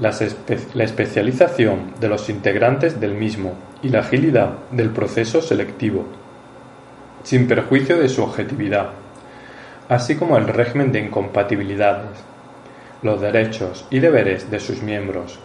la 0.00 0.84
especialización 0.84 1.94
de 2.00 2.08
los 2.08 2.30
integrantes 2.30 3.00
del 3.00 3.14
mismo 3.14 3.54
y 3.82 3.90
la 3.90 4.00
agilidad 4.00 4.54
del 4.70 4.90
proceso 4.90 5.42
selectivo, 5.42 6.06
sin 7.22 7.46
perjuicio 7.46 7.98
de 7.98 8.08
su 8.08 8.22
objetividad, 8.22 8.90
así 9.88 10.16
como 10.16 10.38
el 10.38 10.48
régimen 10.48 10.92
de 10.92 11.00
incompatibilidades, 11.00 12.10
los 13.02 13.20
derechos 13.20 13.86
y 13.90 13.98
deberes 13.98 14.50
de 14.50 14.60
sus 14.60 14.82
miembros. 14.82 15.38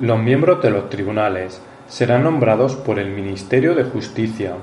Los 0.00 0.18
miembros 0.18 0.62
de 0.62 0.70
los 0.70 0.88
tribunales 0.90 1.60
serán 1.86 2.24
nombrados 2.24 2.74
por 2.74 2.98
el 2.98 3.10
Ministerio 3.10 3.74
de 3.74 3.84
Justicia 3.84 4.54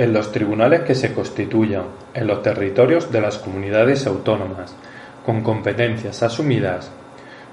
en 0.00 0.14
los 0.14 0.32
tribunales 0.32 0.80
que 0.80 0.94
se 0.94 1.12
constituyan 1.12 1.84
en 2.14 2.26
los 2.26 2.40
territorios 2.40 3.12
de 3.12 3.20
las 3.20 3.36
comunidades 3.36 4.06
autónomas, 4.06 4.74
con 5.26 5.42
competencias 5.42 6.22
asumidas, 6.22 6.90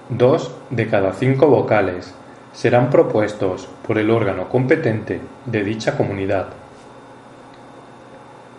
dos 0.07 0.55
de 0.69 0.87
cada 0.87 1.11
cinco 1.11 1.47
vocales 1.47 2.13
serán 2.53 2.89
propuestos 2.89 3.67
por 3.85 3.97
el 3.97 4.09
órgano 4.09 4.47
competente 4.47 5.19
de 5.45 5.63
dicha 5.65 5.97
comunidad. 5.97 6.47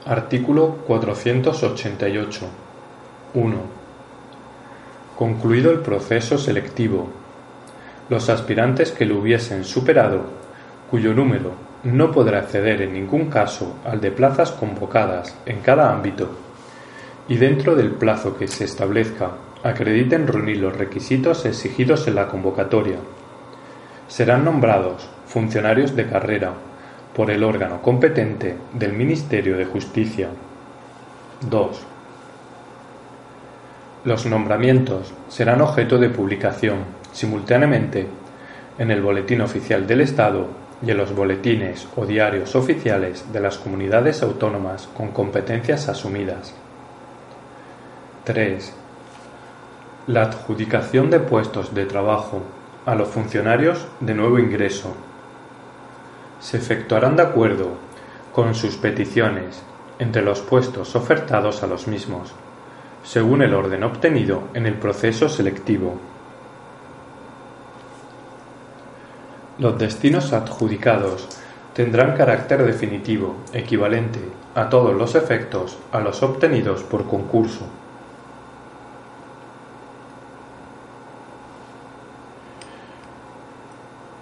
Artículo 0.05 0.81
488. 0.87 2.47
1. 3.33 3.57
Concluido 5.17 5.71
el 5.71 5.79
proceso 5.79 6.37
selectivo, 6.37 7.09
los 8.11 8.29
aspirantes 8.29 8.93
que 8.93 9.07
lo 9.07 9.19
hubiesen 9.19 9.65
superado, 9.65 10.25
cuyo 10.91 11.15
número 11.15 11.68
no 11.85 12.11
podrá 12.11 12.39
acceder 12.41 12.83
en 12.83 12.93
ningún 12.93 13.27
caso 13.27 13.77
al 13.85 14.01
de 14.01 14.11
plazas 14.11 14.51
convocadas 14.53 15.37
en 15.47 15.61
cada 15.61 15.93
ámbito 15.93 16.31
y 17.29 17.37
dentro 17.37 17.77
del 17.77 17.93
plazo 17.93 18.37
que 18.37 18.49
se 18.49 18.65
establezca 18.65 19.31
acrediten 19.63 20.27
reunir 20.27 20.59
los 20.59 20.77
requisitos 20.77 21.45
exigidos 21.45 22.09
en 22.09 22.15
la 22.15 22.29
convocatoria. 22.29 22.97
Serán 24.09 24.45
nombrados 24.45 25.09
funcionarios 25.27 25.95
de 25.95 26.07
carrera 26.07 26.53
por 27.15 27.31
el 27.31 27.45
órgano 27.45 27.83
competente 27.83 28.57
del 28.73 28.93
Ministerio 28.93 29.57
de 29.57 29.67
Justicia. 29.67 30.29
2. 31.49 31.87
Los 34.05 34.27
nombramientos 34.27 35.13
serán 35.29 35.61
objeto 35.61 35.99
de 35.99 36.09
publicación 36.09 36.79
simultáneamente 37.13 38.07
en 38.79 38.91
el 38.91 39.03
Boletín 39.03 39.41
Oficial 39.41 39.87
del 39.87 40.01
Estado 40.01 40.68
en 40.83 40.97
los 40.97 41.15
boletines 41.15 41.89
o 41.97 42.07
diarios 42.07 42.55
oficiales 42.55 43.33
de 43.33 43.41
las 43.41 43.59
comunidades 43.59 44.23
autónomas 44.23 44.89
con 44.97 45.09
competencias 45.09 45.89
asumidas. 45.89 46.55
3. 48.25 48.75
La 50.07 50.23
adjudicación 50.23 51.11
de 51.11 51.21
puestos 51.21 51.75
de 51.75 51.87
trabajo 51.87 52.43
a 52.87 52.95
los 52.95 53.09
funcionarios 53.09 53.87
de 54.01 54.15
nuevo 54.15 54.39
ingreso. 54.39 54.95
Se 56.41 56.57
efectuarán 56.57 57.17
de 57.17 57.23
acuerdo 57.23 57.73
con 58.33 58.55
sus 58.55 58.77
peticiones 58.77 59.63
entre 59.99 60.23
los 60.23 60.41
puestos 60.41 60.95
ofertados 60.95 61.63
a 61.63 61.67
los 61.67 61.89
mismos, 61.89 62.33
según 63.03 63.43
el 63.43 63.53
orden 63.53 63.83
obtenido 63.83 64.45
en 64.55 64.67
el 64.67 64.75
proceso 64.75 65.29
selectivo. 65.29 65.97
Los 69.59 69.77
destinos 69.77 70.33
adjudicados 70.33 71.27
tendrán 71.75 72.17
carácter 72.17 72.65
definitivo, 72.65 73.35
equivalente, 73.53 74.21
a 74.55 74.69
todos 74.69 74.95
los 74.95 75.17
efectos, 75.17 75.77
a 75.91 75.99
los 75.99 76.23
obtenidos 76.23 76.85
por 76.85 77.07
concurso. 77.07 77.67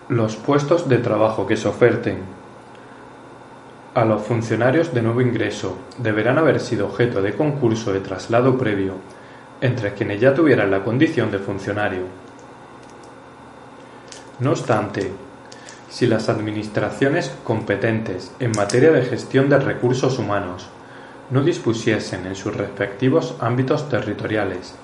Los 0.09 0.37
puestos 0.37 0.89
de 0.89 0.99
trabajo 0.99 1.47
que 1.47 1.59
se 1.59 1.69
oferten 1.69 2.21
a 3.95 4.07
los 4.07 4.23
funcionarios 4.23 4.95
de 4.95 5.03
nuevo 5.03 5.21
ingreso 5.21 5.77
deberán 5.99 6.39
haber 6.39 6.61
sido 6.61 6.87
objeto 6.87 7.21
de 7.21 7.35
concurso 7.35 7.93
de 7.93 8.01
traslado 8.01 8.57
previo 8.57 8.95
entre 9.61 9.93
quienes 9.93 10.19
ya 10.19 10.33
tuvieran 10.33 10.71
la 10.71 10.83
condición 10.83 11.31
de 11.31 11.39
funcionario. 11.39 12.03
No 14.39 14.51
obstante, 14.51 15.26
si 15.97 16.07
las 16.07 16.29
administraciones 16.29 17.35
competentes 17.43 18.31
en 18.39 18.53
materia 18.55 18.93
de 18.93 19.01
gestión 19.01 19.49
de 19.49 19.59
recursos 19.59 20.19
humanos 20.19 20.69
no 21.31 21.41
dispusiesen 21.41 22.27
en 22.27 22.37
sus 22.37 22.55
respectivos 22.55 23.35
ámbitos 23.41 23.89
territoriales 23.89 24.75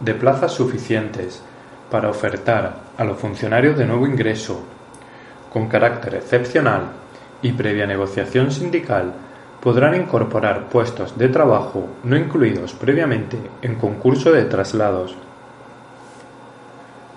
de 0.00 0.14
plazas 0.14 0.50
suficientes 0.50 1.40
para 1.92 2.10
ofertar 2.10 2.74
a 2.96 3.04
los 3.04 3.18
funcionarios 3.18 3.78
de 3.78 3.86
nuevo 3.86 4.04
ingreso, 4.04 4.60
con 5.52 5.68
carácter 5.68 6.16
excepcional 6.16 6.88
y 7.40 7.52
previa 7.52 7.86
negociación 7.86 8.50
sindical, 8.50 9.12
podrán 9.62 9.94
incorporar 9.94 10.68
puestos 10.68 11.16
de 11.16 11.28
trabajo 11.28 11.86
no 12.02 12.16
incluidos 12.16 12.72
previamente 12.72 13.38
en 13.62 13.76
concurso 13.76 14.32
de 14.32 14.42
traslados. 14.46 15.14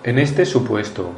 En 0.04 0.20
este 0.20 0.46
supuesto, 0.46 1.10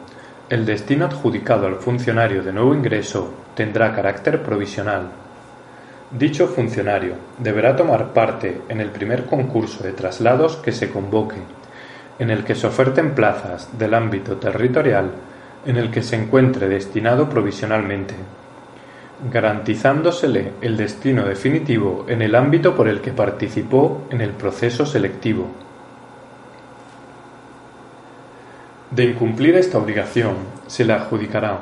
el 0.51 0.67
destino 0.67 1.07
adjudicado 1.07 1.67
al 1.67 1.77
funcionario 1.77 2.43
de 2.43 2.53
nuevo 2.53 2.75
ingreso 2.75 3.33
tendrá 3.55 3.95
carácter 3.95 4.43
provisional. 4.43 5.11
Dicho 6.11 6.49
funcionario 6.49 7.15
deberá 7.39 7.75
tomar 7.75 8.13
parte 8.13 8.61
en 8.69 8.81
el 8.81 8.91
primer 8.91 9.25
concurso 9.25 9.83
de 9.83 9.93
traslados 9.93 10.57
que 10.57 10.73
se 10.73 10.91
convoque 10.91 11.37
en 12.19 12.31
el 12.31 12.45
que 12.45 12.55
se 12.55 12.67
oferten 12.67 13.15
plazas 13.15 13.69
del 13.79 13.95
ámbito 13.95 14.37
territorial 14.37 15.11
en 15.67 15.77
el 15.77 15.91
que 15.91 16.03
se 16.03 16.17
encuentre 16.17 16.69
destinado 16.69 17.29
provisionalmente, 17.29 18.15
garantizándosele 19.33 20.53
el 20.61 20.77
destino 20.77 21.25
definitivo 21.25 22.05
en 22.09 22.23
el 22.23 22.35
ámbito 22.35 22.77
por 22.77 22.89
el 22.89 23.01
que 23.01 23.13
participó 23.13 24.07
en 24.11 24.21
el 24.21 24.31
proceso 24.31 24.85
selectivo. 24.85 25.49
De 28.95 29.05
incumplir 29.05 29.57
esta 29.57 29.79
obligación, 29.79 30.37
se 30.67 30.85
le 30.85 30.93
adjudicará, 30.93 31.59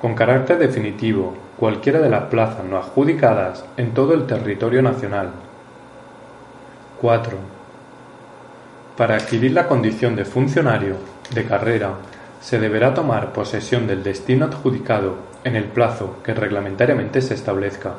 con 0.00 0.14
carácter 0.14 0.58
definitivo, 0.58 1.34
cualquiera 1.56 2.00
de 2.00 2.08
las 2.08 2.24
plazas 2.24 2.64
no 2.64 2.78
adjudicadas 2.78 3.64
en 3.76 3.92
todo 3.92 4.14
el 4.14 4.26
territorio 4.26 4.80
nacional. 4.80 5.30
4 7.00 7.60
para 9.00 9.16
adquirir 9.16 9.52
la 9.52 9.66
condición 9.66 10.14
de 10.14 10.26
funcionario 10.26 10.96
de 11.32 11.46
carrera 11.46 11.94
se 12.38 12.58
deberá 12.58 12.92
tomar 12.92 13.32
posesión 13.32 13.86
del 13.86 14.02
destino 14.02 14.44
adjudicado 14.44 15.16
en 15.42 15.56
el 15.56 15.64
plazo 15.64 16.18
que 16.22 16.34
reglamentariamente 16.34 17.22
se 17.22 17.32
establezca. 17.32 17.94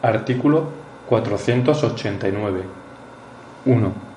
Artículo 0.00 0.68
489. 1.08 2.62
1. 3.66 4.09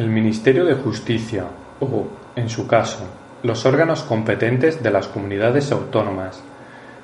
El 0.00 0.08
Ministerio 0.08 0.64
de 0.64 0.76
Justicia 0.76 1.44
o, 1.78 2.06
en 2.34 2.48
su 2.48 2.66
caso, 2.66 3.00
los 3.42 3.66
órganos 3.66 4.00
competentes 4.00 4.82
de 4.82 4.90
las 4.90 5.08
comunidades 5.08 5.70
autónomas 5.72 6.42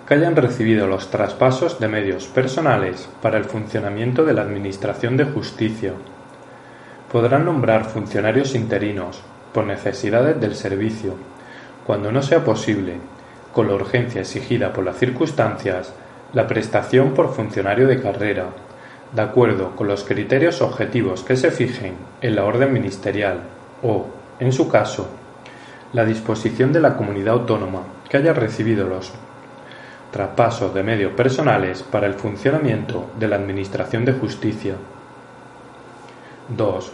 que 0.08 0.14
hayan 0.14 0.34
recibido 0.34 0.86
los 0.86 1.10
traspasos 1.10 1.78
de 1.78 1.88
medios 1.88 2.24
personales 2.24 3.06
para 3.20 3.36
el 3.36 3.44
funcionamiento 3.44 4.24
de 4.24 4.32
la 4.32 4.40
Administración 4.40 5.18
de 5.18 5.26
Justicia. 5.26 5.92
Podrán 7.12 7.44
nombrar 7.44 7.84
funcionarios 7.84 8.54
interinos 8.54 9.20
por 9.52 9.66
necesidades 9.66 10.40
del 10.40 10.54
servicio, 10.54 11.16
cuando 11.86 12.10
no 12.10 12.22
sea 12.22 12.44
posible, 12.44 12.94
con 13.52 13.68
la 13.68 13.74
urgencia 13.74 14.22
exigida 14.22 14.72
por 14.72 14.86
las 14.86 14.96
circunstancias, 14.96 15.92
la 16.32 16.46
prestación 16.46 17.12
por 17.12 17.34
funcionario 17.34 17.88
de 17.88 18.00
carrera, 18.00 18.46
de 19.12 19.22
acuerdo 19.22 19.76
con 19.76 19.88
los 19.88 20.04
criterios 20.04 20.60
objetivos 20.60 21.22
que 21.22 21.36
se 21.36 21.50
fijen 21.50 21.94
en 22.20 22.36
la 22.36 22.44
orden 22.44 22.72
ministerial 22.72 23.40
o, 23.82 24.06
en 24.38 24.52
su 24.52 24.68
caso, 24.68 25.08
la 25.92 26.04
disposición 26.04 26.72
de 26.72 26.80
la 26.80 26.96
comunidad 26.96 27.34
autónoma 27.34 27.82
que 28.08 28.16
haya 28.16 28.32
recibido 28.32 28.86
los 28.86 29.12
traspasos 30.10 30.74
de 30.74 30.82
medios 30.82 31.12
personales 31.12 31.82
para 31.82 32.06
el 32.06 32.14
funcionamiento 32.14 33.10
de 33.18 33.28
la 33.28 33.36
Administración 33.36 34.04
de 34.04 34.12
Justicia. 34.12 34.74
2. 36.48 36.92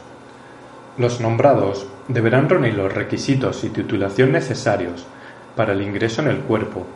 Los 0.98 1.20
nombrados 1.20 1.86
deberán 2.08 2.48
reunir 2.48 2.74
los 2.74 2.92
requisitos 2.92 3.64
y 3.64 3.70
titulación 3.70 4.32
necesarios 4.32 5.06
para 5.56 5.72
el 5.72 5.82
ingreso 5.82 6.22
en 6.22 6.28
el 6.28 6.38
cuerpo. 6.38 6.86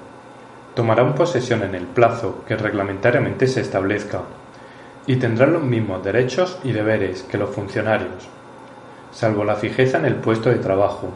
Tomarán 0.74 1.14
posesión 1.14 1.62
en 1.62 1.74
el 1.74 1.86
plazo 1.86 2.44
que 2.46 2.56
reglamentariamente 2.56 3.46
se 3.46 3.60
establezca 3.62 4.22
y 5.06 5.16
tendrán 5.16 5.52
los 5.52 5.62
mismos 5.62 6.04
derechos 6.04 6.58
y 6.64 6.72
deberes 6.72 7.22
que 7.22 7.38
los 7.38 7.50
funcionarios, 7.50 8.28
salvo 9.12 9.44
la 9.44 9.56
fijeza 9.56 9.98
en 9.98 10.06
el 10.06 10.16
puesto 10.16 10.50
de 10.50 10.56
trabajo 10.56 11.10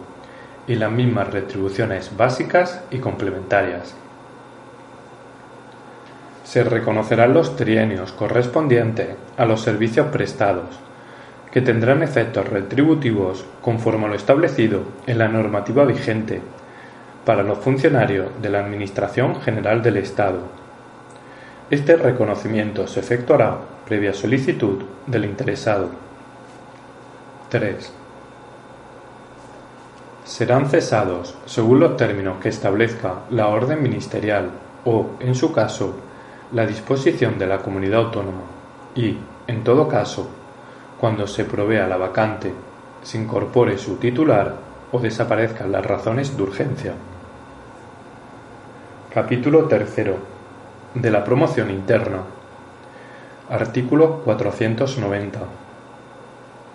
y 0.66 0.76
las 0.76 0.90
mismas 0.90 1.32
retribuciones 1.32 2.16
básicas 2.16 2.82
y 2.90 2.98
complementarias 2.98 3.94
se 6.50 6.64
reconocerán 6.64 7.32
los 7.32 7.54
trienios 7.54 8.10
correspondientes 8.10 9.10
a 9.36 9.44
los 9.44 9.60
servicios 9.60 10.08
prestados, 10.08 10.80
que 11.52 11.60
tendrán 11.60 12.02
efectos 12.02 12.48
retributivos 12.48 13.44
conforme 13.62 14.06
a 14.06 14.08
lo 14.08 14.14
establecido 14.16 14.82
en 15.06 15.18
la 15.18 15.28
normativa 15.28 15.84
vigente 15.84 16.40
para 17.24 17.44
los 17.44 17.58
funcionarios 17.58 18.30
de 18.42 18.50
la 18.50 18.64
Administración 18.64 19.40
General 19.40 19.80
del 19.80 19.98
Estado. 19.98 20.40
Este 21.70 21.94
reconocimiento 21.94 22.88
se 22.88 22.98
efectuará 22.98 23.58
previa 23.90 24.14
solicitud 24.14 24.84
del 25.08 25.24
interesado. 25.24 25.88
3. 27.48 27.92
Serán 30.22 30.70
cesados 30.70 31.36
según 31.44 31.80
los 31.80 31.96
términos 31.96 32.36
que 32.40 32.50
establezca 32.50 33.22
la 33.30 33.48
orden 33.48 33.82
ministerial 33.82 34.52
o, 34.84 35.06
en 35.18 35.34
su 35.34 35.50
caso, 35.50 35.96
la 36.52 36.66
disposición 36.66 37.36
de 37.36 37.48
la 37.48 37.58
comunidad 37.58 38.02
autónoma 38.02 38.42
y, 38.94 39.18
en 39.48 39.64
todo 39.64 39.88
caso, 39.88 40.28
cuando 41.00 41.26
se 41.26 41.44
provea 41.44 41.88
la 41.88 41.96
vacante, 41.96 42.54
se 43.02 43.18
incorpore 43.18 43.76
su 43.76 43.96
titular 43.96 44.54
o 44.92 45.00
desaparezcan 45.00 45.72
las 45.72 45.84
razones 45.84 46.36
de 46.36 46.42
urgencia. 46.44 46.94
Capítulo 49.12 49.64
tercero 49.64 50.14
de 50.94 51.10
la 51.10 51.24
promoción 51.24 51.72
interna. 51.72 52.20
Artículo 53.50 54.20
490. 54.24 55.40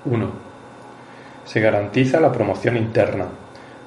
1. 0.04 0.30
Se 1.46 1.62
garantiza 1.62 2.20
la 2.20 2.34
promoción 2.34 2.76
interna 2.76 3.28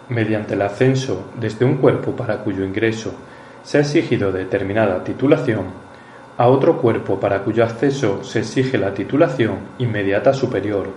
mediante 0.09 0.55
el 0.55 0.63
ascenso 0.63 1.27
desde 1.39 1.67
un 1.67 1.77
cuerpo 1.77 2.13
para 2.13 2.39
cuyo 2.39 2.65
ingreso 2.65 3.13
se 3.63 3.77
ha 3.77 3.81
exigido 3.83 4.33
determinada 4.33 5.05
titulación 5.05 5.67
a 6.39 6.49
otro 6.49 6.79
cuerpo 6.79 7.21
para 7.21 7.41
cuyo 7.41 7.63
acceso 7.63 8.25
se 8.25 8.39
exige 8.39 8.79
la 8.79 8.95
titulación 8.95 9.59
inmediata 9.77 10.33
superior, 10.33 10.89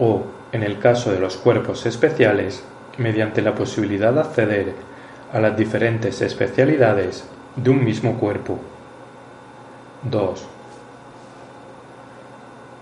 o, 0.00 0.24
en 0.50 0.64
el 0.64 0.80
caso 0.80 1.12
de 1.12 1.20
los 1.20 1.36
cuerpos 1.36 1.86
especiales, 1.86 2.64
mediante 2.98 3.40
la 3.40 3.54
posibilidad 3.54 4.12
de 4.12 4.20
acceder 4.20 4.72
a 5.32 5.38
las 5.38 5.56
diferentes 5.56 6.20
especialidades 6.22 7.24
de 7.54 7.70
un 7.70 7.84
mismo 7.84 8.18
cuerpo. 8.18 8.58
2. 10.10 10.53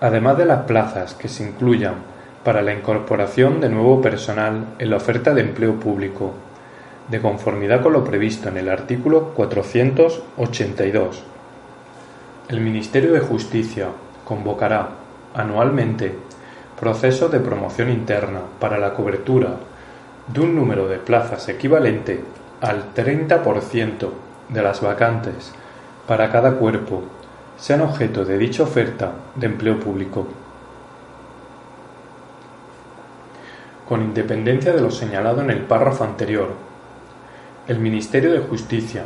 Además 0.02 0.36
de 0.36 0.46
las 0.46 0.64
plazas 0.64 1.14
que 1.14 1.28
se 1.28 1.44
incluyan 1.44 1.94
para 2.42 2.60
la 2.60 2.74
incorporación 2.74 3.60
de 3.60 3.68
nuevo 3.68 4.02
personal 4.02 4.74
en 4.80 4.90
la 4.90 4.96
oferta 4.96 5.32
de 5.32 5.42
empleo 5.42 5.78
público, 5.78 6.32
de 7.08 7.20
conformidad 7.20 7.82
con 7.84 7.92
lo 7.92 8.02
previsto 8.02 8.48
en 8.48 8.56
el 8.56 8.68
artículo 8.68 9.28
482. 9.28 11.22
El 12.48 12.60
Ministerio 12.60 13.12
de 13.12 13.20
Justicia 13.20 13.90
convocará 14.24 14.88
anualmente 15.34 16.12
procesos 16.80 17.30
de 17.30 17.38
promoción 17.38 17.88
interna 17.88 18.40
para 18.58 18.78
la 18.78 18.94
cobertura 18.94 19.50
de 20.26 20.40
un 20.40 20.56
número 20.56 20.88
de 20.88 20.98
plazas 20.98 21.48
equivalente 21.48 22.24
al 22.60 22.92
30% 22.92 24.10
de 24.48 24.62
las 24.62 24.80
vacantes 24.80 25.52
para 26.08 26.32
cada 26.32 26.54
cuerpo 26.54 27.04
sean 27.62 27.81
objeto 27.81 28.25
de 28.25 28.38
dicha 28.38 28.64
oferta 28.64 29.12
de 29.37 29.46
empleo 29.46 29.79
público. 29.79 30.27
Con 33.88 34.03
independencia 34.03 34.72
de 34.72 34.81
lo 34.81 34.90
señalado 34.90 35.42
en 35.42 35.51
el 35.51 35.61
párrafo 35.61 36.03
anterior, 36.03 36.48
el 37.68 37.79
Ministerio 37.79 38.33
de 38.33 38.40
Justicia, 38.40 39.05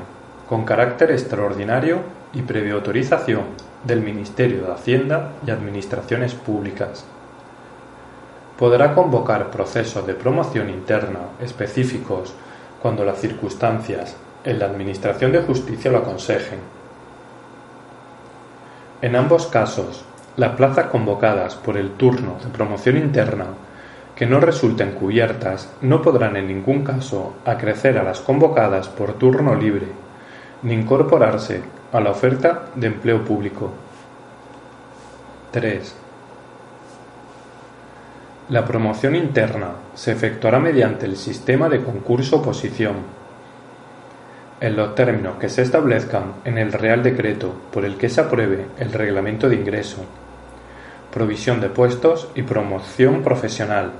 con 0.48 0.64
carácter 0.64 1.10
extraordinario 1.10 1.98
y 2.32 2.40
previa 2.40 2.72
autorización 2.72 3.42
del 3.84 4.00
Ministerio 4.00 4.62
de 4.62 4.72
Hacienda 4.72 5.32
y 5.46 5.50
Administraciones 5.50 6.32
Públicas, 6.32 7.04
podrá 8.58 8.94
convocar 8.94 9.50
procesos 9.50 10.06
de 10.06 10.14
promoción 10.14 10.70
interna 10.70 11.20
específicos 11.42 12.32
cuando 12.80 13.04
las 13.04 13.18
circunstancias 13.18 14.16
en 14.44 14.58
la 14.58 14.64
Administración 14.64 15.30
de 15.32 15.42
Justicia 15.42 15.90
lo 15.90 15.98
aconsejen. 15.98 16.85
En 19.02 19.14
ambos 19.14 19.46
casos, 19.46 20.04
las 20.36 20.56
plazas 20.56 20.86
convocadas 20.86 21.54
por 21.54 21.76
el 21.76 21.92
turno 21.92 22.36
de 22.42 22.50
promoción 22.50 22.96
interna 22.96 23.46
que 24.14 24.26
no 24.26 24.40
resulten 24.40 24.92
cubiertas 24.92 25.70
no 25.82 26.00
podrán 26.00 26.36
en 26.36 26.48
ningún 26.48 26.82
caso 26.82 27.34
acrecer 27.44 27.98
a 27.98 28.02
las 28.02 28.20
convocadas 28.20 28.88
por 28.88 29.12
turno 29.14 29.54
libre, 29.54 29.86
ni 30.62 30.72
incorporarse 30.72 31.60
a 31.92 32.00
la 32.00 32.10
oferta 32.10 32.62
de 32.74 32.86
empleo 32.86 33.22
público. 33.22 33.70
3. 35.50 35.94
La 38.48 38.64
promoción 38.64 39.14
interna 39.14 39.72
se 39.94 40.12
efectuará 40.12 40.58
mediante 40.58 41.04
el 41.04 41.16
sistema 41.16 41.68
de 41.68 41.82
concurso-oposición, 41.82 42.94
en 44.60 44.76
los 44.76 44.94
términos 44.94 45.36
que 45.36 45.48
se 45.48 45.62
establezcan 45.62 46.34
en 46.44 46.56
el 46.56 46.72
Real 46.72 47.02
Decreto 47.02 47.52
por 47.70 47.84
el 47.84 47.96
que 47.96 48.08
se 48.08 48.22
apruebe 48.22 48.66
el 48.78 48.92
Reglamento 48.92 49.48
de 49.48 49.56
Ingreso, 49.56 50.04
provisión 51.12 51.60
de 51.60 51.68
puestos 51.68 52.28
y 52.34 52.42
promoción 52.42 53.22
profesional. 53.22 53.92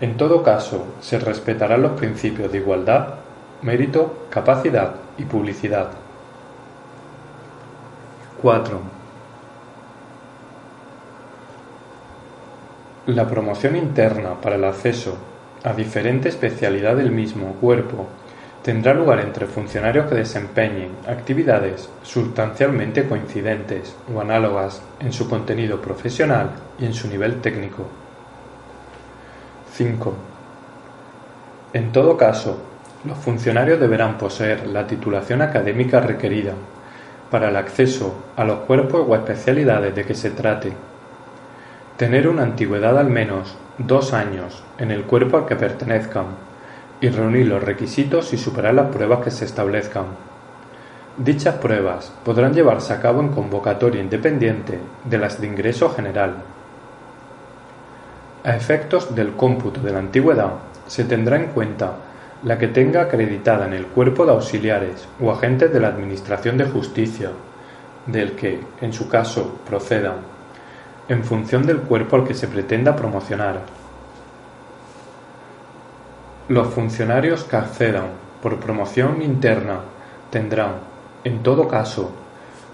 En 0.00 0.16
todo 0.16 0.42
caso, 0.42 0.86
se 1.00 1.18
respetarán 1.18 1.82
los 1.82 1.92
principios 1.92 2.52
de 2.52 2.58
igualdad, 2.58 3.14
mérito, 3.62 4.26
capacidad 4.30 4.94
y 5.18 5.24
publicidad. 5.24 5.88
4. 8.40 8.80
La 13.06 13.26
promoción 13.26 13.76
interna 13.76 14.40
para 14.40 14.56
el 14.56 14.64
acceso 14.64 15.16
a 15.64 15.72
diferente 15.72 16.28
especialidad 16.28 16.96
del 16.96 17.10
mismo 17.10 17.54
cuerpo 17.54 18.06
tendrá 18.66 18.92
lugar 18.92 19.20
entre 19.20 19.46
funcionarios 19.46 20.06
que 20.06 20.16
desempeñen 20.16 20.90
actividades 21.06 21.88
sustancialmente 22.02 23.06
coincidentes 23.06 23.94
o 24.12 24.20
análogas 24.20 24.82
en 24.98 25.12
su 25.12 25.30
contenido 25.30 25.80
profesional 25.80 26.50
y 26.76 26.86
en 26.86 26.92
su 26.92 27.06
nivel 27.06 27.40
técnico. 27.40 27.86
5. 29.72 30.14
En 31.74 31.92
todo 31.92 32.16
caso, 32.16 32.58
los 33.04 33.16
funcionarios 33.18 33.78
deberán 33.78 34.18
poseer 34.18 34.66
la 34.66 34.84
titulación 34.84 35.42
académica 35.42 36.00
requerida 36.00 36.54
para 37.30 37.50
el 37.50 37.56
acceso 37.56 38.16
a 38.36 38.42
los 38.42 38.58
cuerpos 38.66 39.06
o 39.08 39.14
especialidades 39.14 39.94
de 39.94 40.04
que 40.04 40.14
se 40.16 40.30
trate, 40.30 40.72
tener 41.96 42.26
una 42.26 42.42
antigüedad 42.42 42.98
al 42.98 43.10
menos 43.10 43.56
dos 43.78 44.12
años 44.12 44.64
en 44.78 44.90
el 44.90 45.04
cuerpo 45.04 45.36
al 45.36 45.46
que 45.46 45.54
pertenezcan 45.54 46.55
y 47.00 47.08
reunir 47.08 47.46
los 47.46 47.62
requisitos 47.62 48.32
y 48.32 48.38
superar 48.38 48.74
las 48.74 48.88
pruebas 48.88 49.22
que 49.22 49.30
se 49.30 49.44
establezcan. 49.44 50.06
Dichas 51.18 51.56
pruebas 51.56 52.12
podrán 52.24 52.52
llevarse 52.52 52.92
a 52.92 53.00
cabo 53.00 53.20
en 53.20 53.28
convocatoria 53.28 54.02
independiente 54.02 54.78
de 55.04 55.18
las 55.18 55.40
de 55.40 55.46
ingreso 55.46 55.90
general. 55.90 56.34
A 58.44 58.54
efectos 58.54 59.14
del 59.14 59.32
cómputo 59.32 59.80
de 59.80 59.92
la 59.92 59.98
antigüedad, 59.98 60.52
se 60.86 61.04
tendrá 61.04 61.36
en 61.36 61.46
cuenta 61.46 61.94
la 62.44 62.58
que 62.58 62.68
tenga 62.68 63.02
acreditada 63.02 63.66
en 63.66 63.72
el 63.72 63.86
cuerpo 63.86 64.24
de 64.24 64.32
auxiliares 64.32 65.08
o 65.20 65.32
agentes 65.32 65.72
de 65.72 65.80
la 65.80 65.88
Administración 65.88 66.56
de 66.58 66.66
Justicia, 66.66 67.30
del 68.06 68.32
que, 68.32 68.60
en 68.80 68.92
su 68.92 69.08
caso, 69.08 69.58
procedan, 69.66 70.16
en 71.08 71.24
función 71.24 71.66
del 71.66 71.78
cuerpo 71.78 72.16
al 72.16 72.24
que 72.24 72.34
se 72.34 72.46
pretenda 72.46 72.94
promocionar. 72.94 73.62
Los 76.48 76.68
funcionarios 76.68 77.42
que 77.42 77.56
accedan 77.56 78.10
por 78.40 78.60
promoción 78.60 79.20
interna 79.20 79.80
tendrán, 80.30 80.74
en 81.24 81.42
todo 81.42 81.66
caso, 81.66 82.12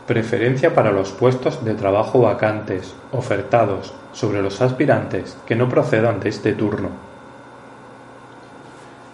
preferencia 0.07 0.75
para 0.75 0.93
los 0.93 1.13
puestos 1.13 1.65
de 1.65 1.73
trabajo 1.73 2.21
vacantes 2.21 2.95
ofertados 3.13 3.95
sobre 4.13 4.43
los 4.43 4.61
aspirantes 4.61 5.39
que 5.47 5.57
no 5.57 5.71
procedan 5.71 6.21
de 6.21 6.29
este 6.29 6.53
turno. 6.53 6.91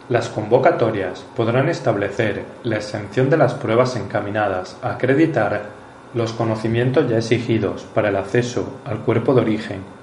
Las 0.09 0.29
convocatorias 0.29 1.25
podrán 1.37 1.69
establecer 1.69 2.45
la 2.65 2.79
exención 2.79 3.31
de 3.31 3.37
las 3.37 3.55
pruebas 3.55 3.95
encaminadas 3.95 4.77
a 4.83 4.95
acreditar 4.95 5.67
los 6.15 6.33
conocimientos 6.33 7.09
ya 7.09 7.19
exigidos 7.19 7.85
para 7.95 8.09
el 8.09 8.17
acceso 8.17 8.81
al 8.85 8.99
cuerpo 8.99 9.35
de 9.35 9.43
origen 9.43 9.98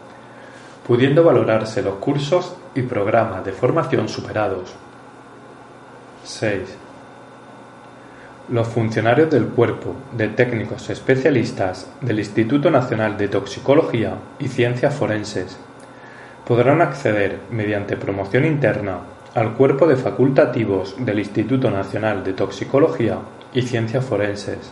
pudiendo 0.86 1.24
valorarse 1.24 1.82
los 1.82 1.96
cursos 1.96 2.56
y 2.76 2.84
programas 2.84 3.44
de 3.44 3.52
formación 3.52 4.08
superados. 4.08 4.74
6. 6.24 6.62
Los 8.50 8.68
funcionarios 8.68 9.32
del 9.32 9.48
Cuerpo 9.48 9.96
de 10.12 10.28
Técnicos 10.28 10.90
Especialistas 10.92 11.90
del 12.02 12.20
Instituto 12.20 12.70
Nacional 12.70 13.18
de 13.18 13.28
Toxicología 13.28 14.14
y 14.38 14.48
Ciencias 14.48 14.94
Forenses 14.94 15.58
podrán 16.46 16.82
acceder, 16.82 17.40
mediante 17.50 17.98
promoción 17.98 18.46
interna, 18.46 19.00
al 19.34 19.54
cuerpo 19.54 19.88
de 19.88 19.96
facultativos 19.96 20.96
del 21.00 21.20
Instituto 21.20 21.72
Nacional 21.72 22.24
de 22.24 22.34
Toxicología 22.34 23.18
y 23.52 23.64
Ciencias 23.64 24.06
Forenses, 24.06 24.72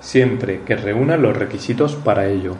siempre 0.00 0.62
que 0.62 0.74
reúnan 0.74 1.22
los 1.22 1.36
requisitos 1.36 1.94
para 1.94 2.26
ello. 2.26 2.56